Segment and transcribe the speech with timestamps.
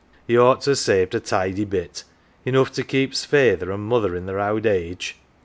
[0.25, 2.05] He ought to ha' saved a tidy bit,
[2.43, 5.17] enough to keep's feyther an' mother i' their owd age.